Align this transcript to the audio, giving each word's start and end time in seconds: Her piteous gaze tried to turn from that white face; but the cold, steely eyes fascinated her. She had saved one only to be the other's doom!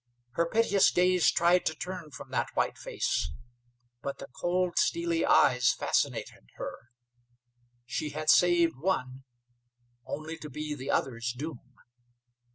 Her 0.31 0.47
piteous 0.49 0.89
gaze 0.89 1.29
tried 1.29 1.63
to 1.67 1.75
turn 1.75 2.09
from 2.09 2.31
that 2.31 2.49
white 2.55 2.75
face; 2.79 3.29
but 4.01 4.17
the 4.17 4.25
cold, 4.33 4.79
steely 4.79 5.23
eyes 5.23 5.73
fascinated 5.73 6.49
her. 6.55 6.89
She 7.85 8.09
had 8.09 8.31
saved 8.31 8.75
one 8.77 9.25
only 10.03 10.39
to 10.39 10.49
be 10.49 10.73
the 10.73 10.89
other's 10.89 11.31
doom! 11.37 11.75